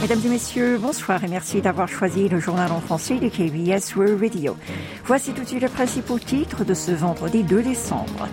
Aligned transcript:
Mesdames 0.00 0.20
et 0.24 0.28
messieurs, 0.28 0.78
bonsoir 0.78 1.22
et 1.22 1.28
merci 1.28 1.60
d'avoir 1.60 1.86
choisi 1.86 2.28
le 2.30 2.40
journal 2.40 2.72
en 2.72 2.80
français 2.80 3.18
de 3.18 3.28
KBS 3.28 3.94
World 3.96 4.18
Radio. 4.18 4.56
Voici 5.04 5.32
tout 5.32 5.42
de 5.42 5.46
suite 5.46 5.60
les 5.60 5.68
principaux 5.68 6.18
titres 6.18 6.64
de 6.64 6.72
ce 6.72 6.90
vendredi 6.90 7.42
2 7.44 7.62
décembre. 7.62 8.26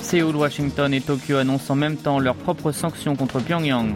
Séoul, 0.00 0.36
Washington 0.36 0.94
et 0.94 1.02
Tokyo 1.02 1.36
annoncent 1.36 1.74
en 1.74 1.76
même 1.76 1.96
temps 1.96 2.18
leurs 2.18 2.34
propres 2.34 2.72
sanctions 2.72 3.14
contre 3.14 3.40
Pyongyang. 3.40 3.94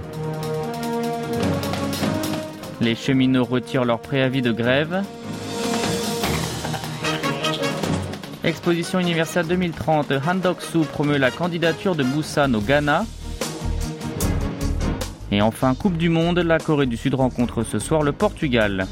Les 2.82 2.94
cheminots 2.94 3.44
retirent 3.44 3.86
leur 3.86 4.00
préavis 4.00 4.42
de 4.42 4.52
grève. 4.52 5.04
Exposition 8.44 9.00
universelle 9.00 9.46
2030, 9.46 10.12
Han 10.26 10.34
Dok-soo 10.34 10.84
promeut 10.84 11.16
la 11.16 11.30
candidature 11.30 11.94
de 11.94 12.04
Busan 12.04 12.52
au 12.52 12.60
Ghana. 12.60 13.06
Et 15.32 15.42
enfin, 15.42 15.74
Coupe 15.74 15.96
du 15.96 16.08
Monde, 16.08 16.38
la 16.38 16.58
Corée 16.58 16.86
du 16.86 16.96
Sud 16.96 17.14
rencontre 17.14 17.64
ce 17.64 17.78
soir 17.78 18.02
le 18.02 18.12
Portugal. 18.12 18.86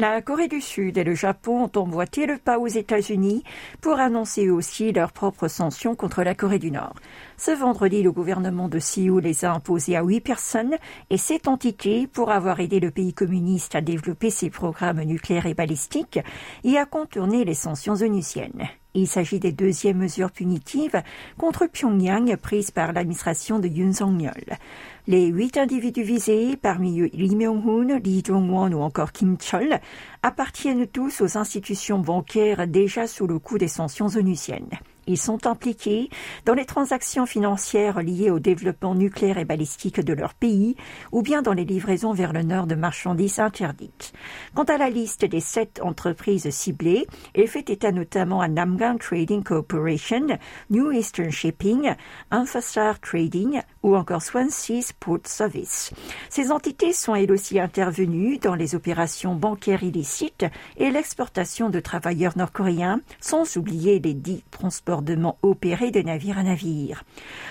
La 0.00 0.22
Corée 0.22 0.48
du 0.48 0.62
Sud 0.62 0.96
et 0.96 1.04
le 1.04 1.14
Japon 1.14 1.64
ont 1.64 1.78
emboîté 1.78 2.24
le 2.24 2.38
pas 2.38 2.58
aux 2.58 2.66
États-Unis 2.66 3.44
pour 3.82 3.98
annoncer 3.98 4.48
aussi 4.48 4.92
leurs 4.92 5.12
propres 5.12 5.46
sanctions 5.46 5.94
contre 5.94 6.22
la 6.22 6.34
Corée 6.34 6.58
du 6.58 6.70
Nord. 6.70 6.94
Ce 7.36 7.50
vendredi, 7.50 8.02
le 8.02 8.10
gouvernement 8.10 8.70
de 8.70 8.78
Séoul 8.78 9.24
les 9.24 9.44
a 9.44 9.52
imposées 9.52 9.96
à 9.96 10.02
huit 10.02 10.22
personnes 10.22 10.76
et 11.10 11.18
sept 11.18 11.48
entités 11.48 12.06
pour 12.06 12.30
avoir 12.30 12.60
aidé 12.60 12.80
le 12.80 12.90
pays 12.90 13.12
communiste 13.12 13.74
à 13.74 13.82
développer 13.82 14.30
ses 14.30 14.48
programmes 14.48 15.02
nucléaires 15.02 15.44
et 15.44 15.52
balistiques 15.52 16.20
et 16.64 16.78
à 16.78 16.86
contourner 16.86 17.44
les 17.44 17.52
sanctions 17.52 18.00
onusiennes. 18.00 18.70
Il 18.94 19.06
s'agit 19.06 19.38
des 19.38 19.52
deuxièmes 19.52 19.98
mesures 19.98 20.32
punitives 20.32 21.00
contre 21.38 21.66
Pyongyang 21.66 22.36
prises 22.36 22.72
par 22.72 22.92
l'administration 22.92 23.60
de 23.60 23.68
Yoon 23.68 23.92
Song-yeol. 23.92 24.58
Les 25.06 25.26
huit 25.26 25.56
individus 25.56 26.02
visés, 26.02 26.56
parmi 26.56 27.00
eux 27.00 27.10
Lee 27.12 27.36
Myung-hoon, 27.36 28.00
Lee 28.02 28.22
Jong-won 28.24 28.72
ou 28.72 28.80
encore 28.80 29.12
Kim 29.12 29.36
Chol, 29.38 29.78
appartiennent 30.22 30.88
tous 30.88 31.20
aux 31.20 31.38
institutions 31.38 32.00
bancaires 32.00 32.66
déjà 32.66 33.06
sous 33.06 33.28
le 33.28 33.38
coup 33.38 33.58
des 33.58 33.68
sanctions 33.68 34.08
onusiennes. 34.08 34.78
Ils 35.06 35.18
sont 35.18 35.46
impliqués 35.46 36.10
dans 36.44 36.54
les 36.54 36.64
transactions 36.64 37.26
financières 37.26 38.00
liées 38.02 38.30
au 38.30 38.38
développement 38.38 38.94
nucléaire 38.94 39.38
et 39.38 39.44
balistique 39.44 40.00
de 40.00 40.12
leur 40.12 40.34
pays 40.34 40.76
ou 41.12 41.22
bien 41.22 41.42
dans 41.42 41.52
les 41.52 41.64
livraisons 41.64 42.12
vers 42.12 42.32
le 42.32 42.42
nord 42.42 42.66
de 42.66 42.74
marchandises 42.74 43.38
interdites. 43.38 44.12
Quant 44.54 44.64
à 44.64 44.78
la 44.78 44.90
liste 44.90 45.24
des 45.24 45.40
sept 45.40 45.80
entreprises 45.82 46.48
ciblées, 46.50 47.06
elle 47.34 47.48
fait 47.48 47.70
état 47.70 47.92
notamment 47.92 48.40
à 48.40 48.48
Namgang 48.48 48.98
Trading 48.98 49.42
Corporation, 49.42 50.26
New 50.70 50.92
Eastern 50.92 51.30
Shipping, 51.30 51.94
Infostar 52.30 53.00
Trading 53.00 53.62
ou 53.82 53.96
encore 53.96 54.22
Swansea 54.22 54.80
Port 54.98 55.20
Service. 55.24 55.92
Ces 56.28 56.50
entités 56.50 56.92
sont 56.92 57.14
elles 57.14 57.32
aussi 57.32 57.58
intervenues 57.58 58.38
dans 58.38 58.54
les 58.54 58.74
opérations 58.74 59.34
bancaires 59.34 59.82
illicites 59.82 60.44
et 60.76 60.90
l'exportation 60.90 61.70
de 61.70 61.80
travailleurs 61.80 62.36
nord-coréens, 62.36 63.00
sans 63.20 63.56
oublier 63.56 63.98
les 63.98 64.14
dits 64.14 64.44
transports 64.50 65.02
opéré 65.42 65.90
de 65.90 66.02
navire 66.02 66.38
à 66.38 66.42
navire. 66.42 67.04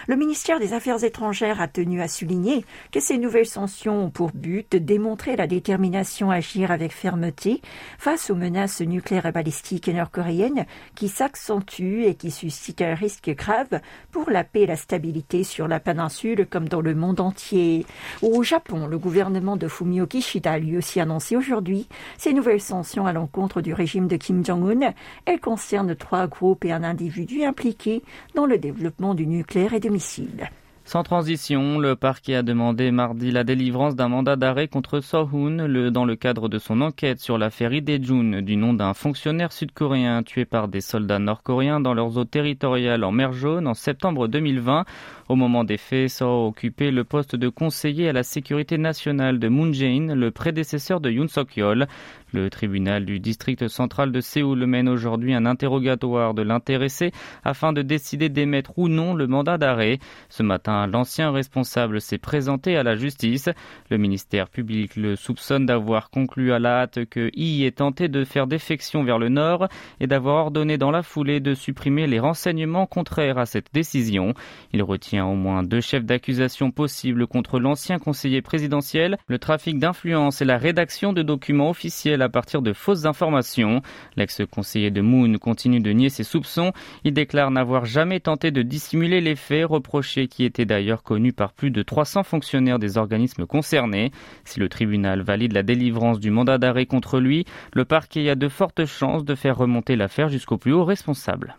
Le 0.08 0.16
ministère 0.16 0.60
des 0.60 0.74
Affaires 0.74 1.04
étrangères 1.04 1.62
a 1.62 1.68
tenu 1.68 2.02
à 2.02 2.08
souligner 2.08 2.64
que 2.92 3.00
ces 3.00 3.18
nouvelles 3.18 3.48
sanctions 3.48 4.06
ont 4.06 4.10
pour 4.10 4.32
but 4.32 4.72
de 4.72 4.78
démontrer 4.78 5.36
la 5.36 5.48
détermination 5.48 6.32
à 6.32 6.36
agir 6.36 6.72
avec 6.72 6.92
fermeté 6.92 7.62
face 7.98 8.30
aux 8.30 8.36
menaces 8.36 8.82
nucléaires 8.82 9.26
et 9.26 9.32
balistiques 9.32 9.88
nord-coréennes 9.88 10.66
qui 10.96 11.10
s'accentuent 11.10 12.06
et 12.06 12.16
qui 12.16 12.32
suscitent 12.32 12.82
un 12.82 12.96
risque 12.96 13.30
grave 13.36 13.82
pour 14.12 14.30
la 14.30 14.44
paix 14.44 14.62
et 14.62 14.68
la 14.68 14.76
stabilité 14.76 15.44
sur 15.44 15.68
la 15.68 15.80
péninsule 15.80 16.19
comme 16.50 16.68
dans 16.68 16.82
le 16.82 16.96
monde 16.96 17.20
entier. 17.20 17.86
Au 18.22 18.44
Japon, 18.44 18.88
le 18.88 18.98
gouvernement 18.98 19.56
de 19.56 19.68
Fumio 19.68 20.06
Kishida 20.06 20.54
a 20.54 20.60
lui 20.60 20.78
aussi 20.78 21.00
annoncé 21.00 21.36
aujourd'hui 21.36 21.88
ces 22.18 22.34
nouvelles 22.34 22.62
sanctions 22.62 23.06
à 23.06 23.14
l'encontre 23.14 23.62
du 23.62 23.74
régime 23.74 24.08
de 24.08 24.18
Kim 24.18 24.46
Jong-un. 24.46 24.94
Elles 25.26 25.40
concernent 25.40 25.96
trois 25.96 26.28
groupes 26.28 26.66
et 26.66 26.72
un 26.72 26.84
individu 26.84 27.44
impliqués 27.44 28.04
dans 28.36 28.46
le 28.46 28.58
développement 28.58 29.14
du 29.14 29.28
nucléaire 29.28 29.74
et 29.74 29.80
des 29.80 29.90
missiles. 29.90 30.50
Sans 30.90 31.04
transition, 31.04 31.78
le 31.78 31.96
parquet 31.96 32.34
a 32.34 32.42
demandé 32.42 32.90
mardi 32.90 33.30
la 33.30 33.44
délivrance 33.44 33.96
d'un 33.96 34.08
mandat 34.08 34.38
d'arrêt 34.38 34.68
contre 34.68 35.02
Sohun 35.02 35.68
le, 35.68 35.92
dans 35.92 36.04
le 36.04 36.16
cadre 36.16 36.50
de 36.50 36.58
son 36.58 36.82
enquête 36.82 37.20
sur 37.20 37.38
l'affaire 37.38 37.72
Idejun 37.72 38.42
du 38.42 38.56
nom 38.56 38.74
d'un 38.74 38.96
fonctionnaire 38.96 39.52
sud-coréen 39.52 40.24
tué 40.24 40.46
par 40.46 40.68
des 40.68 40.82
soldats 40.82 41.20
nord-coréens 41.20 41.80
dans 41.80 41.94
leurs 41.94 42.18
eaux 42.18 42.26
territoriales 42.26 43.04
en 43.04 43.12
mer 43.12 43.34
Jaune 43.34 43.68
en 43.68 43.76
septembre 43.76 44.28
2020. 44.28 44.86
Au 45.30 45.36
moment 45.36 45.64
des 45.64 45.78
faits, 45.78 46.10
Soh 46.10 46.48
occupait 46.48 46.90
le 46.90 47.04
poste 47.04 47.36
de 47.36 47.50
conseiller 47.50 48.10
à 48.10 48.14
la 48.14 48.24
sécurité 48.24 48.80
nationale 48.80 49.38
de 49.38 49.48
Moon 49.48 49.72
Jae-in, 49.72 50.16
le 50.16 50.32
prédécesseur 50.32 51.02
de 51.02 51.12
Yoon 51.12 51.28
Suk-yeol. 51.28 51.86
Le 52.34 52.50
tribunal 52.50 53.06
du 53.06 53.20
district 53.20 53.68
central 53.68 54.12
de 54.12 54.22
Séoul 54.22 54.66
mène 54.66 54.90
aujourd'hui 54.90 55.36
un 55.36 55.46
interrogatoire 55.46 56.34
de 56.34 56.42
l'intéressé 56.42 57.12
afin 57.44 57.74
de 57.74 57.84
décider 57.84 58.30
d'émettre 58.30 58.72
ou 58.78 58.88
non 58.88 59.14
le 59.14 59.28
mandat 59.28 59.60
d'arrêt. 59.60 60.00
Ce 60.30 60.42
matin, 60.42 60.79
l'ancien 60.88 61.32
responsable 61.32 62.02
s'est 62.02 62.18
présenté 62.18 62.78
à 62.78 62.84
la 62.84 62.96
justice. 62.96 63.50
Le 63.90 63.98
ministère 63.98 64.50
public 64.50 64.96
le 64.96 65.16
soupçonne 65.16 65.66
d'avoir 65.66 66.10
conclu 66.10 66.52
à 66.54 66.60
la 66.60 66.82
hâte 66.82 67.06
que 67.06 67.30
I 67.36 67.66
est 67.66 67.78
tenté 67.78 68.08
de 68.08 68.24
faire 68.24 68.48
défection 68.48 69.04
vers 69.04 69.20
le 69.20 69.30
nord 69.30 69.68
et 70.00 70.08
d'avoir 70.08 70.38
ordonné 70.38 70.78
dans 70.78 70.92
la 70.92 71.04
foulée 71.04 71.40
de 71.40 71.54
supprimer 71.54 72.08
les 72.08 72.20
renseignements 72.20 72.86
contraires 72.86 73.38
à 73.38 73.46
cette 73.46 73.74
décision. 73.74 74.34
Il 74.74 74.84
retient 74.84 75.26
au 75.26 75.36
moins 75.36 75.64
deux 75.64 75.82
chefs 75.82 76.06
d'accusation 76.06 76.72
possibles 76.72 77.28
contre 77.28 77.60
l'ancien 77.60 78.00
conseiller 78.00 78.42
présidentiel, 78.42 79.18
le 79.28 79.40
trafic 79.40 79.80
d'influence 79.80 80.42
et 80.42 80.46
la 80.46 80.58
rédaction 80.58 81.14
de 81.14 81.22
documents 81.22 81.70
officiels 81.70 82.22
à 82.22 82.30
partir 82.30 82.62
de 82.62 82.74
fausses 82.74 83.06
informations. 83.06 83.82
L'ex-conseiller 84.16 84.92
de 84.92 85.02
Moon 85.02 85.38
continue 85.38 85.80
de 85.80 85.92
nier 85.92 86.10
ses 86.10 86.24
soupçons. 86.24 86.72
Il 87.04 87.14
déclare 87.14 87.52
n'avoir 87.52 87.86
jamais 87.86 88.20
tenté 88.20 88.52
de 88.52 88.62
dissimuler 88.62 89.22
les 89.22 89.36
faits, 89.36 89.66
reprochés 89.66 90.28
qui 90.28 90.44
étaient 90.44 90.66
d'ailleurs 90.70 91.04
connus 91.04 91.34
par 91.34 91.54
plus 91.54 91.72
de 91.72 91.82
300 91.82 92.24
fonctionnaires 92.24 92.80
des 92.80 92.98
organismes 92.98 93.46
concernés. 93.46 94.12
Si 94.46 94.60
le 94.60 94.70
tribunal 94.70 95.22
valide 95.22 95.54
la 95.54 95.64
délivrance 95.64 96.20
du 96.20 96.32
mandat 96.32 96.58
d'arrêt 96.58 96.86
contre 96.86 97.20
lui, 97.20 97.46
le 97.74 97.86
parquet 97.86 98.30
a 98.30 98.36
de 98.36 98.48
fortes 98.48 98.86
chances 98.86 99.26
de 99.26 99.36
faire 99.36 99.58
remonter 99.58 99.96
l'affaire 99.96 100.30
jusqu'au 100.30 100.58
plus 100.58 100.74
haut 100.74 100.86
responsable. 100.86 101.56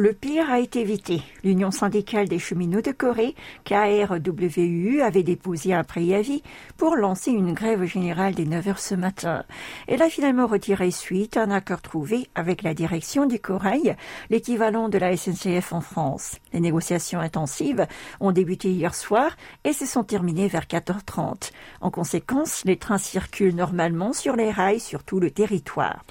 Le 0.00 0.14
pire 0.14 0.50
a 0.50 0.60
été 0.60 0.80
évité. 0.80 1.20
L'Union 1.44 1.70
syndicale 1.70 2.26
des 2.26 2.38
cheminots 2.38 2.80
de 2.80 2.90
Corée, 2.90 3.34
KRWU, 3.66 5.02
avait 5.02 5.22
déposé 5.22 5.74
un 5.74 5.84
préavis 5.84 6.42
pour 6.78 6.96
lancer 6.96 7.30
une 7.32 7.52
grève 7.52 7.84
générale 7.84 8.32
des 8.32 8.46
9 8.46 8.68
heures 8.68 8.78
ce 8.78 8.94
matin. 8.94 9.44
Elle 9.88 10.00
a 10.00 10.08
finalement 10.08 10.46
retiré 10.46 10.90
suite 10.90 11.36
à 11.36 11.42
un 11.42 11.50
accord 11.50 11.82
trouvé 11.82 12.28
avec 12.34 12.62
la 12.62 12.72
direction 12.72 13.26
du 13.26 13.38
Corail, 13.38 13.94
l'équivalent 14.30 14.88
de 14.88 14.96
la 14.96 15.14
SNCF 15.14 15.74
en 15.74 15.82
France. 15.82 16.38
Les 16.54 16.60
négociations 16.60 17.20
intensives 17.20 17.86
ont 18.20 18.32
débuté 18.32 18.70
hier 18.70 18.94
soir 18.94 19.36
et 19.64 19.74
se 19.74 19.84
sont 19.84 20.02
terminées 20.02 20.48
vers 20.48 20.64
4h30. 20.64 21.50
En 21.82 21.90
conséquence, 21.90 22.64
les 22.64 22.78
trains 22.78 22.96
circulent 22.96 23.54
normalement 23.54 24.14
sur 24.14 24.34
les 24.34 24.50
rails 24.50 24.80
sur 24.80 25.04
tout 25.04 25.20
le 25.20 25.30
territoire 25.30 26.06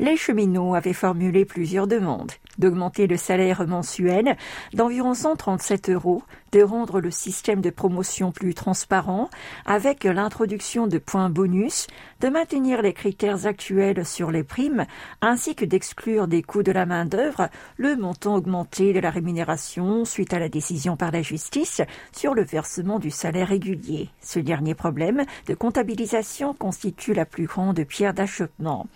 les 0.00 0.16
cheminots 0.16 0.74
avaient 0.74 0.94
formulé 0.94 1.44
plusieurs 1.44 1.86
demandes 1.86 2.32
d'augmenter 2.58 3.06
le 3.06 3.16
salaire 3.16 3.66
mensuel 3.66 4.36
d'environ 4.74 5.14
137 5.14 5.90
euros, 5.90 6.22
de 6.52 6.62
rendre 6.62 7.00
le 7.00 7.10
système 7.10 7.60
de 7.60 7.70
promotion 7.70 8.32
plus 8.32 8.54
transparent 8.54 9.30
avec 9.64 10.04
l'introduction 10.04 10.86
de 10.86 10.98
points 10.98 11.30
bonus, 11.30 11.86
de 12.20 12.28
maintenir 12.28 12.82
les 12.82 12.92
critères 12.92 13.46
actuels 13.46 14.04
sur 14.04 14.30
les 14.30 14.42
primes, 14.42 14.86
ainsi 15.20 15.54
que 15.54 15.64
d'exclure 15.64 16.26
des 16.26 16.42
coûts 16.42 16.62
de 16.62 16.72
la 16.72 16.86
main-d'œuvre 16.86 17.48
le 17.76 17.96
montant 17.96 18.34
augmenté 18.34 18.92
de 18.92 19.00
la 19.00 19.10
rémunération 19.10 20.04
suite 20.04 20.34
à 20.34 20.38
la 20.38 20.48
décision 20.48 20.96
par 20.96 21.12
la 21.12 21.22
justice 21.22 21.82
sur 22.12 22.34
le 22.34 22.42
versement 22.42 22.98
du 22.98 23.10
salaire 23.10 23.48
régulier. 23.48 24.10
Ce 24.20 24.38
dernier 24.38 24.74
problème 24.74 25.24
de 25.46 25.54
comptabilisation 25.54 26.54
constitue 26.54 27.14
la 27.14 27.24
plus 27.24 27.46
grande 27.46 27.82
pierre 27.84 28.14
d'achoppement. 28.14 28.86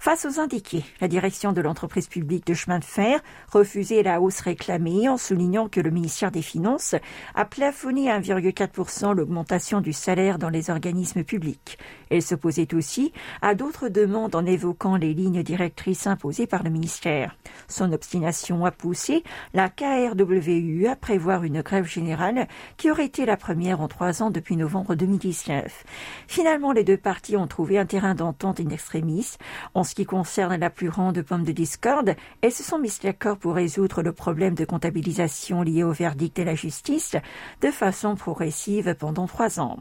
Face 0.00 0.24
aux 0.24 0.40
indiqués, 0.40 0.84
la 1.00 1.08
direction 1.08 1.52
de 1.52 1.60
l'entreprise 1.60 2.08
publique 2.08 2.46
de 2.46 2.54
chemin 2.54 2.78
de 2.78 2.84
fer 2.84 2.93
contraire, 2.94 3.22
refusé 3.50 4.04
la 4.04 4.20
hausse 4.20 4.40
réclamée 4.40 5.08
en 5.08 5.16
soulignant 5.16 5.68
que 5.68 5.80
le 5.80 5.90
ministère 5.90 6.30
des 6.30 6.42
Finances 6.42 6.94
a 7.34 7.44
plafonné 7.44 8.08
à 8.08 8.20
1,4% 8.20 9.14
l'augmentation 9.14 9.80
du 9.80 9.92
salaire 9.92 10.38
dans 10.38 10.48
les 10.48 10.70
organismes 10.70 11.24
publics. 11.24 11.76
Elle 12.10 12.22
s'opposait 12.22 12.72
aussi 12.72 13.12
à 13.42 13.56
d'autres 13.56 13.88
demandes 13.88 14.36
en 14.36 14.46
évoquant 14.46 14.94
les 14.94 15.12
lignes 15.12 15.42
directrices 15.42 16.06
imposées 16.06 16.46
par 16.46 16.62
le 16.62 16.70
ministère. 16.70 17.36
Son 17.66 17.92
obstination 17.92 18.64
a 18.64 18.70
poussé 18.70 19.24
la 19.54 19.68
KRWU 19.68 20.86
à 20.86 20.94
prévoir 20.94 21.42
une 21.42 21.62
grève 21.62 21.86
générale 21.86 22.46
qui 22.76 22.92
aurait 22.92 23.06
été 23.06 23.26
la 23.26 23.36
première 23.36 23.80
en 23.80 23.88
trois 23.88 24.22
ans 24.22 24.30
depuis 24.30 24.56
novembre 24.56 24.94
2019. 24.94 25.84
Finalement, 26.28 26.70
les 26.70 26.84
deux 26.84 26.96
parties 26.96 27.36
ont 27.36 27.48
trouvé 27.48 27.76
un 27.76 27.86
terrain 27.86 28.14
d'entente 28.14 28.60
in 28.60 28.68
extremis. 28.68 29.36
En 29.74 29.82
ce 29.82 29.96
qui 29.96 30.04
concerne 30.04 30.54
la 30.56 30.70
plus 30.70 30.90
grande 30.90 31.20
pomme 31.22 31.44
de 31.44 31.52
discorde, 31.52 32.14
elles 32.40 32.52
se 32.52 32.62
sont 32.62 32.83
mises 32.84 33.00
d'accord 33.00 33.38
pour 33.38 33.54
résoudre 33.54 34.02
le 34.02 34.12
problème 34.12 34.54
de 34.54 34.66
comptabilisation 34.66 35.62
lié 35.62 35.82
au 35.82 35.92
verdict 35.92 36.36
de 36.36 36.42
la 36.42 36.54
justice 36.54 37.16
de 37.62 37.70
façon 37.70 38.14
progressive 38.14 38.94
pendant 38.98 39.26
trois 39.26 39.58
ans. 39.58 39.78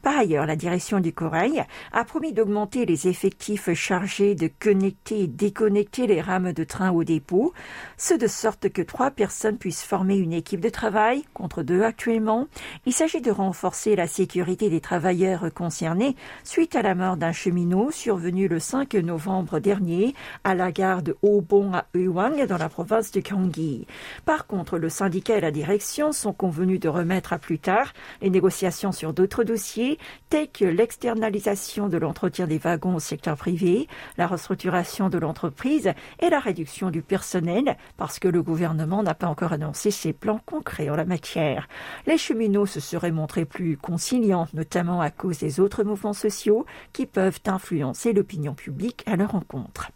Par 0.00 0.16
ailleurs, 0.16 0.46
la 0.46 0.54
direction 0.54 1.00
du 1.00 1.12
Corail 1.12 1.64
a 1.90 2.04
promis 2.04 2.32
d'augmenter 2.32 2.86
les 2.86 3.08
effectifs 3.08 3.72
chargés 3.74 4.36
de 4.36 4.48
connecter 4.60 5.22
et 5.22 5.26
déconnecter 5.26 6.06
les 6.06 6.20
rames 6.20 6.52
de 6.52 6.62
train 6.62 6.92
au 6.92 7.02
dépôt, 7.02 7.52
ce 7.96 8.14
de 8.14 8.28
sorte 8.28 8.68
que 8.68 8.82
trois 8.82 9.10
personnes 9.10 9.58
puissent 9.58 9.82
former 9.82 10.16
une 10.16 10.32
équipe 10.32 10.60
de 10.60 10.68
travail 10.68 11.24
contre 11.34 11.64
deux 11.64 11.82
actuellement. 11.82 12.46
Il 12.84 12.92
s'agit 12.92 13.22
de 13.22 13.32
renforcer 13.32 13.96
la 13.96 14.06
sécurité 14.06 14.70
des 14.70 14.80
travailleurs 14.80 15.52
concernés 15.52 16.14
suite 16.44 16.76
à 16.76 16.82
la 16.82 16.94
mort 16.94 17.16
d'un 17.16 17.32
cheminot 17.32 17.90
survenu 17.90 18.46
le 18.46 18.60
5 18.60 18.94
novembre 18.94 19.58
dernier 19.58 20.14
à 20.44 20.54
la 20.54 20.70
gare 20.70 21.02
de 21.02 21.16
Obon 21.22 21.72
à 21.72 21.86
Dans 22.36 22.58
la 22.58 22.68
province 22.68 23.12
de 23.12 23.20
Gyeonggi. 23.20 23.86
Par 24.26 24.46
contre, 24.46 24.76
le 24.76 24.90
syndicat 24.90 25.38
et 25.38 25.40
la 25.40 25.50
direction 25.50 26.12
sont 26.12 26.34
convenus 26.34 26.78
de 26.78 26.88
remettre 26.88 27.32
à 27.32 27.38
plus 27.38 27.58
tard 27.58 27.94
les 28.20 28.28
négociations 28.28 28.92
sur 28.92 29.14
d'autres 29.14 29.42
dossiers 29.42 29.98
tels 30.28 30.50
que 30.50 30.66
l'externalisation 30.66 31.88
de 31.88 31.96
l'entretien 31.96 32.46
des 32.46 32.58
wagons 32.58 32.96
au 32.96 33.00
secteur 33.00 33.38
privé, 33.38 33.88
la 34.18 34.26
restructuration 34.26 35.08
de 35.08 35.16
l'entreprise 35.16 35.92
et 36.20 36.28
la 36.28 36.38
réduction 36.38 36.90
du 36.90 37.00
personnel 37.00 37.78
parce 37.96 38.18
que 38.18 38.28
le 38.28 38.42
gouvernement 38.42 39.02
n'a 39.02 39.14
pas 39.14 39.28
encore 39.28 39.54
annoncé 39.54 39.90
ses 39.90 40.12
plans 40.12 40.40
concrets 40.44 40.90
en 40.90 40.96
la 40.96 41.06
matière. 41.06 41.68
Les 42.06 42.18
cheminots 42.18 42.66
se 42.66 42.80
seraient 42.80 43.12
montrés 43.12 43.46
plus 43.46 43.78
conciliants, 43.78 44.46
notamment 44.52 45.00
à 45.00 45.10
cause 45.10 45.38
des 45.38 45.58
autres 45.58 45.84
mouvements 45.84 46.12
sociaux 46.12 46.66
qui 46.92 47.06
peuvent 47.06 47.40
influencer 47.46 48.12
l'opinion 48.12 48.54
publique 48.54 49.02
à 49.06 49.16
leur 49.16 49.34
encontre. 49.34 49.90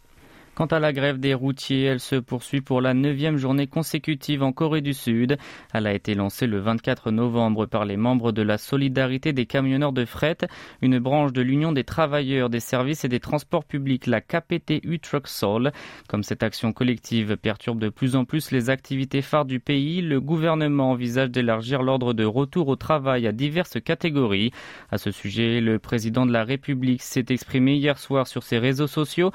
Quant 0.61 0.67
à 0.67 0.79
la 0.79 0.93
grève 0.93 1.19
des 1.19 1.33
routiers, 1.33 1.85
elle 1.85 1.99
se 1.99 2.15
poursuit 2.17 2.61
pour 2.61 2.81
la 2.81 2.93
neuvième 2.93 3.37
journée 3.37 3.65
consécutive 3.65 4.43
en 4.43 4.51
Corée 4.51 4.81
du 4.81 4.93
Sud. 4.93 5.39
Elle 5.73 5.87
a 5.87 5.93
été 5.95 6.13
lancée 6.13 6.45
le 6.45 6.59
24 6.59 7.09
novembre 7.09 7.65
par 7.65 7.83
les 7.83 7.97
membres 7.97 8.31
de 8.31 8.43
la 8.43 8.59
Solidarité 8.59 9.33
des 9.33 9.47
camionneurs 9.47 9.91
de 9.91 10.05
fret, 10.05 10.37
une 10.83 10.99
branche 10.99 11.33
de 11.33 11.41
l'Union 11.41 11.71
des 11.71 11.83
travailleurs 11.83 12.51
des 12.51 12.59
services 12.59 13.03
et 13.03 13.07
des 13.07 13.19
transports 13.19 13.65
publics, 13.65 14.05
la 14.05 14.21
KPTU 14.21 14.99
Truck 14.99 15.27
Sol. 15.27 15.71
Comme 16.07 16.21
cette 16.21 16.43
action 16.43 16.73
collective 16.73 17.37
perturbe 17.37 17.79
de 17.79 17.89
plus 17.89 18.15
en 18.15 18.23
plus 18.23 18.51
les 18.51 18.69
activités 18.69 19.23
phares 19.23 19.45
du 19.45 19.59
pays, 19.59 20.03
le 20.03 20.21
gouvernement 20.21 20.91
envisage 20.91 21.31
d'élargir 21.31 21.81
l'ordre 21.81 22.13
de 22.13 22.23
retour 22.23 22.67
au 22.67 22.75
travail 22.75 23.25
à 23.25 23.31
diverses 23.31 23.81
catégories. 23.81 24.51
À 24.91 24.99
ce 24.99 25.09
sujet, 25.09 25.59
le 25.59 25.79
président 25.79 26.27
de 26.27 26.31
la 26.31 26.43
République 26.43 27.01
s'est 27.01 27.25
exprimé 27.29 27.77
hier 27.77 27.97
soir 27.97 28.27
sur 28.27 28.43
ses 28.43 28.59
réseaux 28.59 28.85
sociaux. 28.85 29.31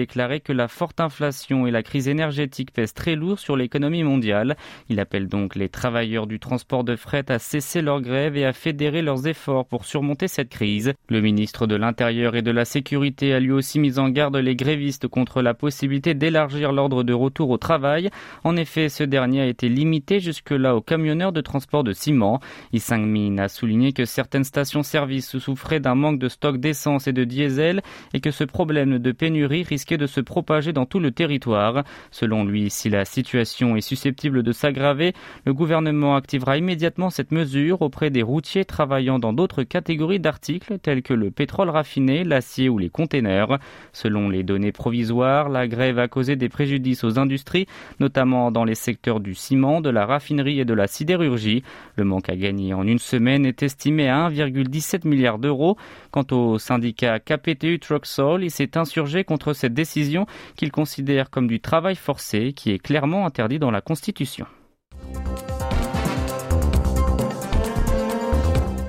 Déclaré 0.00 0.40
que 0.40 0.54
la 0.54 0.66
forte 0.66 0.98
inflation 0.98 1.66
et 1.66 1.70
la 1.70 1.82
crise 1.82 2.08
énergétique 2.08 2.72
pèsent 2.72 2.94
très 2.94 3.16
lourd 3.16 3.38
sur 3.38 3.54
l'économie 3.54 4.02
mondiale. 4.02 4.56
Il 4.88 4.98
appelle 4.98 5.28
donc 5.28 5.56
les 5.56 5.68
travailleurs 5.68 6.26
du 6.26 6.38
transport 6.38 6.84
de 6.84 6.96
fret 6.96 7.30
à 7.30 7.38
cesser 7.38 7.82
leur 7.82 8.00
grève 8.00 8.34
et 8.34 8.46
à 8.46 8.54
fédérer 8.54 9.02
leurs 9.02 9.26
efforts 9.26 9.66
pour 9.66 9.84
surmonter 9.84 10.26
cette 10.26 10.48
crise. 10.48 10.94
Le 11.10 11.20
ministre 11.20 11.66
de 11.66 11.74
l'Intérieur 11.74 12.34
et 12.34 12.40
de 12.40 12.50
la 12.50 12.64
Sécurité 12.64 13.34
a 13.34 13.40
lui 13.40 13.52
aussi 13.52 13.78
mis 13.78 13.98
en 13.98 14.08
garde 14.08 14.36
les 14.36 14.56
grévistes 14.56 15.06
contre 15.06 15.42
la 15.42 15.52
possibilité 15.52 16.14
d'élargir 16.14 16.72
l'ordre 16.72 17.02
de 17.02 17.12
retour 17.12 17.50
au 17.50 17.58
travail. 17.58 18.08
En 18.42 18.56
effet, 18.56 18.88
ce 18.88 19.04
dernier 19.04 19.42
a 19.42 19.46
été 19.48 19.68
limité 19.68 20.18
jusque-là 20.18 20.76
aux 20.76 20.80
camionneurs 20.80 21.32
de 21.32 21.42
transport 21.42 21.84
de 21.84 21.92
ciment. 21.92 22.40
Isangmin 22.72 23.36
a 23.36 23.48
souligné 23.48 23.92
que 23.92 24.06
certaines 24.06 24.44
stations-service 24.44 25.36
souffraient 25.36 25.80
d'un 25.80 25.94
manque 25.94 26.18
de 26.18 26.30
stock 26.30 26.56
d'essence 26.56 27.06
et 27.06 27.12
de 27.12 27.24
diesel 27.24 27.82
et 28.14 28.20
que 28.20 28.30
ce 28.30 28.44
problème 28.44 28.98
de 28.98 29.12
pénurie 29.12 29.66
de 29.96 30.06
se 30.06 30.20
propager 30.20 30.72
dans 30.72 30.86
tout 30.86 31.00
le 31.00 31.10
territoire. 31.10 31.84
Selon 32.10 32.44
lui, 32.44 32.70
si 32.70 32.88
la 32.90 33.04
situation 33.04 33.76
est 33.76 33.80
susceptible 33.80 34.42
de 34.42 34.52
s'aggraver, 34.52 35.12
le 35.44 35.54
gouvernement 35.54 36.16
activera 36.16 36.56
immédiatement 36.56 37.10
cette 37.10 37.32
mesure 37.32 37.82
auprès 37.82 38.10
des 38.10 38.22
routiers 38.22 38.64
travaillant 38.64 39.18
dans 39.18 39.32
d'autres 39.32 39.62
catégories 39.62 40.20
d'articles 40.20 40.78
tels 40.78 41.02
que 41.02 41.14
le 41.14 41.30
pétrole 41.30 41.70
raffiné, 41.70 42.24
l'acier 42.24 42.68
ou 42.68 42.78
les 42.78 42.90
containers. 42.90 43.58
Selon 43.92 44.28
les 44.28 44.42
données 44.42 44.72
provisoires, 44.72 45.48
la 45.48 45.68
grève 45.68 45.98
a 45.98 46.08
causé 46.08 46.36
des 46.36 46.48
préjudices 46.48 47.04
aux 47.04 47.18
industries, 47.18 47.66
notamment 47.98 48.50
dans 48.50 48.64
les 48.64 48.74
secteurs 48.74 49.20
du 49.20 49.34
ciment, 49.34 49.80
de 49.80 49.90
la 49.90 50.06
raffinerie 50.06 50.60
et 50.60 50.64
de 50.64 50.74
la 50.74 50.86
sidérurgie. 50.86 51.62
Le 51.96 52.04
manque 52.04 52.28
à 52.28 52.36
gagner 52.36 52.74
en 52.74 52.86
une 52.86 52.98
semaine 52.98 53.46
est 53.46 53.62
estimé 53.62 54.08
à 54.08 54.28
1,17 54.28 55.06
milliard 55.06 55.38
d'euros. 55.38 55.76
Quant 56.10 56.26
au 56.30 56.58
syndicat 56.58 57.20
KPTU 57.20 57.78
Trucksol, 57.78 58.44
il 58.44 58.50
s'est 58.50 58.76
insurgé 58.76 59.24
contre 59.24 59.52
cette 59.52 59.69
décision 59.74 60.26
qu'il 60.56 60.70
considère 60.70 61.30
comme 61.30 61.46
du 61.46 61.60
travail 61.60 61.96
forcé 61.96 62.52
qui 62.52 62.70
est 62.70 62.78
clairement 62.78 63.26
interdit 63.26 63.58
dans 63.58 63.70
la 63.70 63.80
Constitution. 63.80 64.46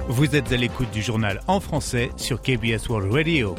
Vous 0.07 0.35
êtes 0.35 0.51
à 0.51 0.57
l'écoute 0.57 0.91
du 0.91 1.01
journal 1.01 1.39
en 1.47 1.59
français 1.59 2.11
sur 2.17 2.41
KBS 2.41 2.89
World 2.89 3.11
Radio. 3.13 3.55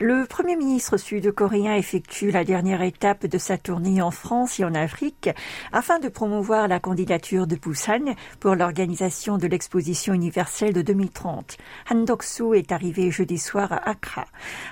Le 0.00 0.26
Premier 0.26 0.56
ministre 0.56 0.96
sud-coréen 0.96 1.76
effectue 1.76 2.32
la 2.32 2.42
dernière 2.42 2.82
étape 2.82 3.26
de 3.26 3.38
sa 3.38 3.58
tournée 3.58 4.02
en 4.02 4.10
France 4.10 4.58
et 4.58 4.64
en 4.64 4.74
Afrique 4.74 5.30
afin 5.72 6.00
de 6.00 6.08
promouvoir 6.08 6.66
la 6.66 6.80
candidature 6.80 7.46
de 7.46 7.54
Busan 7.54 8.16
pour 8.40 8.56
l'organisation 8.56 9.38
de 9.38 9.46
l'exposition 9.46 10.12
universelle 10.12 10.72
de 10.72 10.82
2030. 10.82 11.58
Han 11.92 12.02
Dok-soo 12.02 12.54
est 12.54 12.72
arrivé 12.72 13.12
jeudi 13.12 13.38
soir 13.38 13.72
à 13.72 13.88
Accra. 13.88 14.24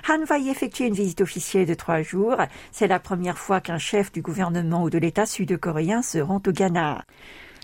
Han 0.09 0.25
va 0.25 0.39
y 0.39 0.49
effectuer 0.49 0.87
une 0.87 0.93
visite 0.93 1.21
officielle 1.21 1.67
de 1.67 1.73
trois 1.73 2.01
jours. 2.01 2.35
C'est 2.73 2.87
la 2.87 2.99
première 2.99 3.37
fois 3.37 3.61
qu'un 3.61 3.77
chef 3.77 4.11
du 4.11 4.21
gouvernement 4.21 4.83
ou 4.83 4.89
de 4.89 4.97
l'État 4.97 5.25
sud-coréen 5.25 6.01
se 6.01 6.17
rend 6.17 6.41
au 6.45 6.51
Ghana. 6.51 7.05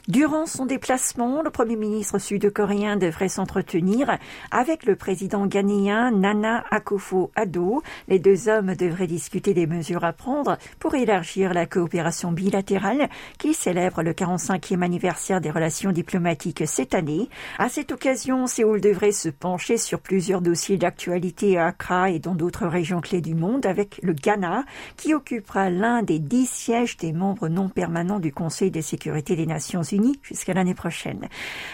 Durant 0.09 0.47
son 0.47 0.65
déplacement, 0.65 1.43
le 1.43 1.51
Premier 1.51 1.75
ministre 1.75 2.17
sud-coréen 2.17 2.95
devrait 2.95 3.29
s'entretenir 3.29 4.17
avec 4.49 4.87
le 4.87 4.95
président 4.95 5.45
ghanéen 5.45 6.09
Nana 6.09 6.65
Akufo-Addo. 6.71 7.83
Les 8.07 8.17
deux 8.17 8.49
hommes 8.49 8.73
devraient 8.73 9.05
discuter 9.05 9.53
des 9.53 9.67
mesures 9.67 10.03
à 10.03 10.11
prendre 10.11 10.57
pour 10.79 10.95
élargir 10.95 11.53
la 11.53 11.67
coopération 11.67 12.31
bilatérale 12.31 13.07
qui 13.37 13.53
célèbre 13.53 14.01
le 14.01 14.13
45e 14.13 14.81
anniversaire 14.81 15.41
des 15.41 15.51
relations 15.51 15.91
diplomatiques 15.91 16.63
cette 16.65 16.95
année. 16.95 17.29
À 17.59 17.69
cette 17.69 17.91
occasion, 17.91 18.47
Séoul 18.47 18.81
devrait 18.81 19.11
se 19.11 19.29
pencher 19.29 19.77
sur 19.77 19.99
plusieurs 19.99 20.41
dossiers 20.41 20.77
d'actualité 20.77 21.59
à 21.59 21.67
Accra 21.67 22.09
et 22.09 22.17
dans 22.17 22.33
d'autres 22.33 22.65
régions 22.65 23.01
clés 23.01 23.21
du 23.21 23.35
monde 23.35 23.67
avec 23.67 23.99
le 24.01 24.13
Ghana 24.13 24.63
qui 24.97 25.13
occupera 25.13 25.69
l'un 25.69 26.01
des 26.01 26.17
dix 26.17 26.49
sièges 26.49 26.97
des 26.97 27.13
membres 27.13 27.47
non 27.47 27.69
permanents 27.69 28.19
du 28.19 28.33
Conseil 28.33 28.71
de 28.71 28.81
sécurité 28.81 29.35
des 29.35 29.45
Nations 29.45 29.83
Unies 29.83 29.98
jusqu'à 30.21 30.53
l'année 30.53 30.73
prochaine. 30.73 31.27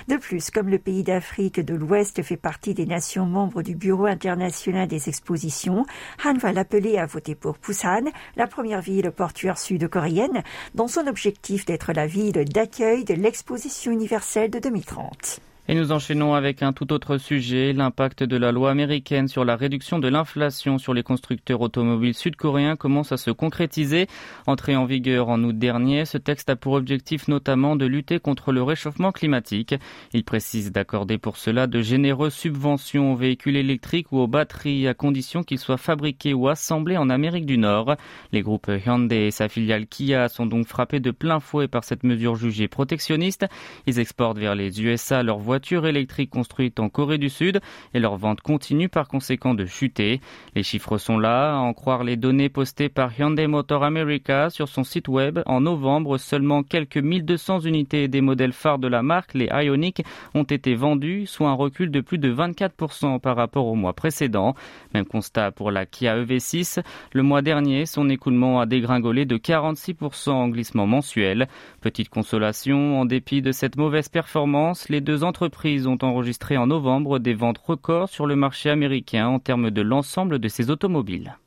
De 0.07 0.17
plus, 0.17 0.51
comme 0.51 0.69
le 0.69 0.79
pays 0.79 1.03
d'Afrique 1.03 1.59
de 1.59 1.75
l'Ouest 1.75 2.21
fait 2.23 2.37
partie 2.37 2.73
des 2.73 2.85
nations 2.85 3.25
membres 3.25 3.61
du 3.61 3.75
Bureau 3.75 4.05
international 4.05 4.87
des 4.87 5.09
expositions, 5.09 5.85
Han 6.23 6.37
va 6.37 6.51
l'appeler 6.51 6.97
à 6.97 7.05
voter 7.05 7.35
pour 7.35 7.57
Busan, 7.61 8.11
la 8.35 8.47
première 8.47 8.81
ville 8.81 9.11
portuaire 9.11 9.57
sud-coréenne, 9.57 10.43
dans 10.73 10.87
son 10.87 11.07
objectif 11.07 11.65
d'être 11.65 11.93
la 11.93 12.07
ville 12.07 12.45
d'accueil 12.45 13.03
de 13.03 13.13
l'exposition 13.13 13.91
universelle 13.91 14.51
de 14.51 14.59
2030. 14.59 15.41
Et 15.67 15.73
nous 15.73 15.91
enchaînons 15.91 16.35
avec 16.35 16.61
un 16.61 16.73
tout 16.73 16.93
autre 16.93 17.17
sujet, 17.17 17.73
l'impact 17.73 18.21
de 18.21 18.37
la 18.37 18.51
loi 18.51 18.69
américaine 18.69 19.27
sur 19.27 19.43
la 19.43 19.55
réduction 19.55 19.97
de 19.97 20.07
l'inflation 20.07 20.77
sur 20.77 20.93
les 20.93 21.01
constructeurs 21.01 21.59
automobiles 21.59 22.13
sud-coréens 22.13 22.75
commence 22.75 23.11
à 23.11 23.17
se 23.17 23.31
concrétiser. 23.31 24.05
Entré 24.45 24.75
en 24.75 24.85
vigueur 24.85 25.27
en 25.27 25.43
août 25.43 25.57
dernier, 25.57 26.05
ce 26.05 26.19
texte 26.19 26.51
a 26.51 26.55
pour 26.55 26.73
objectif 26.73 27.27
notamment 27.27 27.75
de 27.75 27.87
lutter 27.87 28.19
contre 28.19 28.51
le 28.51 28.61
réchauffement 28.61 29.11
climatique. 29.11 29.73
Il 30.13 30.23
précise 30.23 30.71
d'accorder 30.71 31.17
pour 31.17 31.35
cela 31.35 31.65
de 31.65 31.81
généreuses 31.81 32.35
subventions 32.35 33.13
aux 33.13 33.15
véhicules 33.15 33.55
électriques 33.55 34.11
ou 34.11 34.19
aux 34.19 34.27
batteries 34.27 34.87
à 34.87 34.93
condition 34.93 35.41
qu'ils 35.41 35.57
soient 35.57 35.77
fabriqués 35.77 36.35
ou 36.35 36.47
assemblés 36.47 36.97
en 36.97 37.09
Amérique 37.09 37.47
du 37.47 37.57
Nord. 37.57 37.95
Les 38.31 38.43
groupes 38.43 38.69
Hyundai 38.85 39.25
et 39.25 39.31
sa 39.31 39.49
filiale 39.49 39.87
Kia 39.87 40.29
sont 40.29 40.45
donc 40.45 40.67
frappés 40.67 40.99
de 40.99 41.09
plein 41.09 41.39
fouet 41.39 41.67
par 41.67 41.83
cette 41.83 42.03
mesure 42.03 42.35
jugée 42.35 42.67
protectionniste. 42.67 43.47
Ils 43.87 43.97
exportent 43.97 44.37
vers 44.37 44.53
les 44.53 44.83
USA 44.83 45.23
leurs 45.23 45.39
voitures 45.39 45.54
voitures 45.55 45.85
électriques 45.85 46.31
construites 46.31 46.81
en 46.81 46.89
Corée 46.89 47.17
du 47.17 47.29
Sud 47.29 47.61
et 47.93 47.99
leur 48.01 48.17
vente 48.17 48.41
continue 48.41 48.89
par 48.89 49.07
conséquent 49.07 49.53
de 49.53 49.65
chuter. 49.65 50.19
Les 50.53 50.63
chiffres 50.63 50.97
sont 50.97 51.17
là, 51.17 51.55
à 51.55 51.59
en 51.59 51.73
croire 51.73 52.03
les 52.03 52.17
données 52.17 52.49
postées 52.49 52.89
par 52.89 53.17
Hyundai 53.17 53.47
Motor 53.47 53.85
America 53.85 54.49
sur 54.49 54.67
son 54.67 54.83
site 54.83 55.07
web. 55.07 55.39
En 55.45 55.61
novembre, 55.61 56.17
seulement 56.17 56.61
quelques 56.61 56.97
1200 56.97 57.61
unités 57.61 58.09
des 58.09 58.19
modèles 58.19 58.51
phares 58.51 58.79
de 58.79 58.89
la 58.89 59.01
marque, 59.01 59.33
les 59.33 59.45
Ioniq, 59.45 60.03
ont 60.33 60.43
été 60.43 60.75
vendues, 60.75 61.25
soit 61.25 61.47
un 61.47 61.53
recul 61.53 61.89
de 61.89 62.01
plus 62.01 62.17
de 62.17 62.33
24% 62.33 63.21
par 63.21 63.37
rapport 63.37 63.67
au 63.67 63.75
mois 63.75 63.93
précédent. 63.93 64.55
Même 64.93 65.05
constat 65.05 65.51
pour 65.51 65.71
la 65.71 65.85
Kia 65.85 66.17
EV6. 66.21 66.83
Le 67.13 67.23
mois 67.23 67.41
dernier, 67.41 67.85
son 67.85 68.09
écoulement 68.09 68.59
a 68.59 68.65
dégringolé 68.65 69.23
de 69.23 69.37
46% 69.37 70.31
en 70.31 70.49
glissement 70.49 70.85
mensuel. 70.85 71.47
Petite 71.79 72.09
consolation, 72.09 72.99
en 72.99 73.05
dépit 73.05 73.41
de 73.41 73.53
cette 73.53 73.77
mauvaise 73.77 74.09
performance, 74.09 74.89
les 74.89 74.99
deux 74.99 75.23
entreprises 75.23 75.44
ont 75.87 75.97
enregistré 76.01 76.57
en 76.57 76.67
novembre 76.67 77.19
des 77.19 77.33
ventes 77.33 77.57
records 77.57 78.09
sur 78.09 78.25
le 78.25 78.35
marché 78.35 78.69
américain 78.69 79.27
en 79.27 79.39
termes 79.39 79.71
de 79.71 79.81
l'ensemble 79.81 80.39
de 80.39 80.47
ses 80.47 80.69
automobiles. 80.69 81.37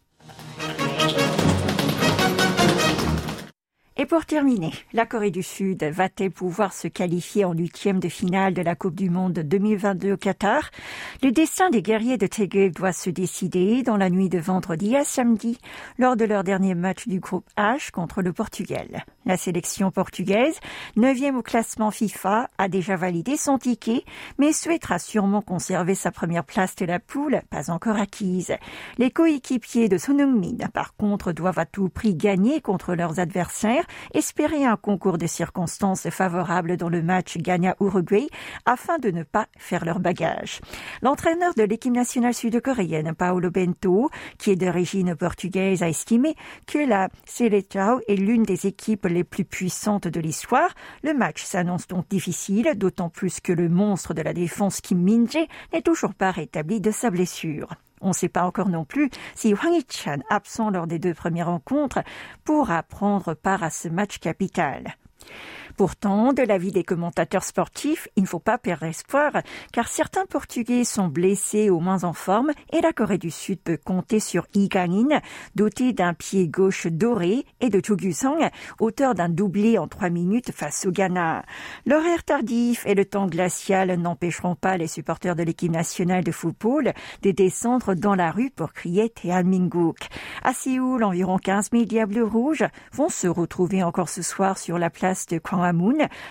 Et 4.00 4.06
pour 4.06 4.24
terminer, 4.24 4.72
la 4.92 5.06
Corée 5.06 5.32
du 5.32 5.42
Sud 5.42 5.82
va-t-elle 5.82 6.30
pouvoir 6.30 6.72
se 6.72 6.86
qualifier 6.86 7.44
en 7.44 7.52
huitième 7.52 7.98
de 7.98 8.08
finale 8.08 8.54
de 8.54 8.62
la 8.62 8.76
Coupe 8.76 8.94
du 8.94 9.10
Monde 9.10 9.32
2022 9.32 10.12
au 10.12 10.16
Qatar? 10.16 10.70
Le 11.20 11.32
destin 11.32 11.68
des 11.70 11.82
guerriers 11.82 12.16
de 12.16 12.28
Taeguk 12.28 12.74
doit 12.74 12.92
se 12.92 13.10
décider 13.10 13.82
dans 13.82 13.96
la 13.96 14.08
nuit 14.08 14.28
de 14.28 14.38
vendredi 14.38 14.94
à 14.94 15.02
samedi 15.02 15.58
lors 15.98 16.14
de 16.14 16.24
leur 16.24 16.44
dernier 16.44 16.76
match 16.76 17.08
du 17.08 17.18
groupe 17.18 17.48
H 17.56 17.90
contre 17.90 18.22
le 18.22 18.32
Portugal. 18.32 19.04
La 19.26 19.36
sélection 19.36 19.90
portugaise, 19.90 20.60
neuvième 20.94 21.36
au 21.36 21.42
classement 21.42 21.90
FIFA, 21.90 22.50
a 22.56 22.68
déjà 22.68 22.94
validé 22.94 23.36
son 23.36 23.58
ticket, 23.58 24.04
mais 24.38 24.52
souhaitera 24.52 25.00
sûrement 25.00 25.42
conserver 25.42 25.96
sa 25.96 26.12
première 26.12 26.44
place 26.44 26.76
de 26.76 26.86
la 26.86 27.00
poule, 27.00 27.42
pas 27.50 27.68
encore 27.68 27.96
acquise. 27.96 28.54
Les 28.96 29.10
coéquipiers 29.10 29.88
de 29.88 29.98
Son 29.98 30.20
Heung-min, 30.20 30.68
par 30.72 30.94
contre, 30.94 31.32
doivent 31.32 31.58
à 31.58 31.66
tout 31.66 31.88
prix 31.88 32.14
gagner 32.14 32.60
contre 32.60 32.94
leurs 32.94 33.18
adversaires 33.18 33.86
espérer 34.14 34.64
un 34.64 34.76
concours 34.76 35.18
de 35.18 35.26
circonstances 35.26 36.08
favorables 36.10 36.76
dans 36.76 36.88
le 36.88 37.02
match 37.02 37.36
Ghana-Uruguay 37.36 38.28
afin 38.66 38.98
de 38.98 39.10
ne 39.10 39.22
pas 39.22 39.46
faire 39.56 39.84
leur 39.84 40.00
bagage. 40.00 40.60
L'entraîneur 41.02 41.54
de 41.54 41.62
l'équipe 41.62 41.92
nationale 41.92 42.34
sud-coréenne, 42.34 43.14
Paolo 43.14 43.50
Bento, 43.50 44.10
qui 44.38 44.50
est 44.50 44.56
d'origine 44.56 45.14
portugaise, 45.14 45.82
a 45.82 45.88
estimé 45.88 46.34
que 46.66 46.78
la 46.78 47.08
Seleção 47.24 48.00
est 48.08 48.16
l'une 48.16 48.42
des 48.42 48.66
équipes 48.66 49.06
les 49.06 49.24
plus 49.24 49.44
puissantes 49.44 50.08
de 50.08 50.20
l'histoire. 50.20 50.70
Le 51.02 51.14
match 51.14 51.42
s'annonce 51.42 51.86
donc 51.86 52.08
difficile, 52.08 52.72
d'autant 52.76 53.08
plus 53.08 53.40
que 53.40 53.52
le 53.52 53.68
monstre 53.68 54.14
de 54.14 54.22
la 54.22 54.32
défense 54.32 54.80
Kim 54.80 55.02
Min-jae 55.02 55.46
n'est 55.72 55.82
toujours 55.82 56.14
pas 56.14 56.30
rétabli 56.30 56.80
de 56.80 56.90
sa 56.90 57.10
blessure. 57.10 57.68
On 58.00 58.08
ne 58.08 58.12
sait 58.12 58.28
pas 58.28 58.44
encore 58.44 58.68
non 58.68 58.84
plus 58.84 59.10
si 59.34 59.54
Hwang 59.54 59.74
Hee-chan, 59.74 60.18
absent 60.30 60.70
lors 60.70 60.86
des 60.86 60.98
deux 60.98 61.14
premières 61.14 61.46
rencontres, 61.46 62.00
pourra 62.44 62.82
prendre 62.82 63.34
part 63.34 63.62
à 63.62 63.70
ce 63.70 63.88
match 63.88 64.18
capital. 64.18 64.96
Pourtant, 65.78 66.32
de 66.32 66.42
l'avis 66.42 66.72
des 66.72 66.82
commentateurs 66.82 67.44
sportifs, 67.44 68.08
il 68.16 68.24
ne 68.24 68.28
faut 68.28 68.40
pas 68.40 68.58
perdre 68.58 68.86
espoir, 68.86 69.30
car 69.72 69.86
certains 69.86 70.26
Portugais 70.26 70.82
sont 70.82 71.06
blessés 71.06 71.70
ou 71.70 71.78
moins 71.78 72.02
en 72.02 72.12
forme, 72.12 72.50
et 72.72 72.80
la 72.80 72.92
Corée 72.92 73.16
du 73.16 73.30
Sud 73.30 73.60
peut 73.60 73.76
compter 73.76 74.18
sur 74.18 74.48
Kang-in, 74.48 75.20
doté 75.54 75.92
d'un 75.92 76.14
pied 76.14 76.48
gauche 76.48 76.88
doré, 76.88 77.46
et 77.60 77.68
de 77.68 77.78
Gu-sang, 77.78 78.38
auteur 78.80 79.14
d'un 79.14 79.28
doublé 79.28 79.78
en 79.78 79.86
trois 79.86 80.10
minutes 80.10 80.50
face 80.50 80.84
au 80.84 80.90
Ghana. 80.90 81.44
L'horaire 81.86 82.24
tardif 82.24 82.84
et 82.84 82.96
le 82.96 83.04
temps 83.04 83.28
glacial 83.28 83.94
n'empêcheront 84.00 84.56
pas 84.56 84.78
les 84.78 84.88
supporters 84.88 85.36
de 85.36 85.44
l'équipe 85.44 85.70
nationale 85.70 86.24
de 86.24 86.32
football 86.32 86.92
de 87.22 87.30
descendre 87.30 87.94
dans 87.94 88.16
la 88.16 88.32
rue 88.32 88.50
pour 88.50 88.72
crier 88.72 89.12
Minguk. 89.24 90.08
À 90.42 90.52
Séoul, 90.54 91.04
environ 91.04 91.38
15 91.38 91.68
000 91.70 91.84
diables 91.84 92.20
rouges 92.20 92.64
vont 92.92 93.10
se 93.10 93.28
retrouver 93.28 93.84
encore 93.84 94.08
ce 94.08 94.22
soir 94.22 94.58
sur 94.58 94.76
la 94.76 94.90
place 94.90 95.26
de 95.26 95.38
Kwang 95.38 95.67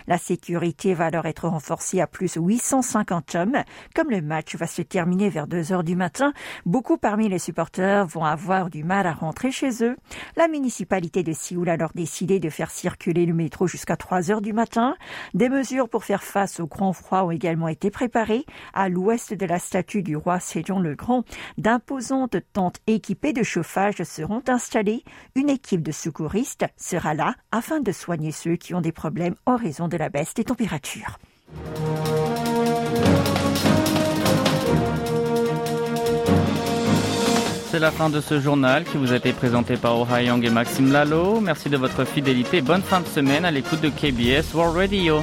la 0.08 0.18
sécurité 0.18 0.94
va 0.94 1.06
alors 1.06 1.26
être 1.26 1.48
renforcée 1.48 2.02
à 2.02 2.08
plus 2.08 2.36
850 2.36 3.36
hommes. 3.36 3.64
Comme 3.96 4.10
le 4.10 4.22
match 4.22 4.56
va 4.56 4.68
se 4.68 4.82
terminer 4.82 5.30
vers 5.30 5.48
2 5.48 5.72
heures 5.72 5.84
du 5.84 5.96
matin, 5.96 6.34
beaucoup 6.66 6.98
parmi 6.98 7.30
les 7.30 7.40
supporters 7.40 8.06
vont 8.06 8.26
avoir 8.26 8.70
du 8.70 8.84
mal 8.84 9.08
à 9.08 9.14
rentrer 9.14 9.52
chez 9.52 9.84
eux. 9.84 9.98
La 10.36 10.48
municipalité 10.48 11.24
de 11.24 11.34
Séoul 11.34 11.70
a 11.70 11.74
alors 11.74 11.92
décidé 11.94 12.40
de 12.40 12.50
faire 12.50 12.72
circuler 12.72 13.26
le 13.26 13.34
métro 13.34 13.68
jusqu'à 13.68 13.98
3 13.98 14.32
heures 14.32 14.42
du 14.42 14.54
matin. 14.54 14.96
Des 15.34 15.50
mesures 15.50 15.90
pour 15.90 16.04
faire 16.04 16.24
face 16.24 16.60
au 16.60 16.68
grand 16.68 16.94
froid 16.94 17.24
ont 17.24 17.32
également 17.32 17.68
été 17.68 17.92
préparées. 17.92 18.46
À 18.74 18.90
l'ouest 18.90 19.34
de 19.34 19.46
la 19.46 19.60
statue 19.60 20.02
du 20.02 20.16
roi 20.16 20.40
Sejong 20.40 20.82
le 20.82 20.96
Grand, 20.96 21.24
d'imposantes 21.58 22.38
tentes 22.54 22.80
équipées 22.88 23.34
de 23.34 23.44
chauffage 23.44 24.02
seront 24.04 24.42
installées. 24.48 25.04
Une 25.36 25.50
équipe 25.50 25.84
de 25.84 25.92
secouristes 25.92 26.66
sera 26.78 27.14
là 27.14 27.36
afin 27.52 27.80
de 27.80 27.92
soigner 27.92 28.32
ceux 28.32 28.56
qui 28.56 28.74
ont 28.74 28.82
des 28.82 28.92
problèmes 28.92 29.27
en 29.46 29.56
raison 29.56 29.88
de 29.88 29.98
la 29.98 30.10
baisse 30.10 30.34
des 30.34 30.44
températures. 30.44 31.18
C'est 37.70 37.80
la 37.80 37.92
fin 37.92 38.10
de 38.10 38.22
ce 38.22 38.40
journal 38.40 38.86
qui 38.86 38.98
vous 38.98 39.12
a 39.12 39.18
été 39.18 39.34
présenté 39.34 39.76
par 39.76 40.00
Oh 40.00 40.08
Young 40.18 40.44
et 40.46 40.50
Maxime 40.50 40.92
Lalo. 40.92 41.42
Merci 41.42 41.70
de 41.70 41.78
votre 41.78 42.06
fidélité. 42.06 42.62
Bonne 42.62 42.82
fin 42.82 43.02
de 43.02 43.08
semaine 43.08 43.44
à 43.44 43.52
l'écoute 43.52 43.82
de 43.82 43.90
KBS 43.90 44.54
World 44.56 44.78
Radio. 44.78 45.22